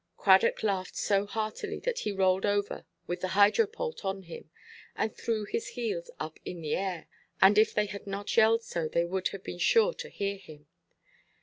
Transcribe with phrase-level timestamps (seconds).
[0.17, 4.49] Cradock laughed so heartily, that he rolled over with the hydropult on him,
[4.95, 7.07] and threw his heels up in the air,
[7.39, 10.65] and if they had not yelled so, they would have been sure to hear him.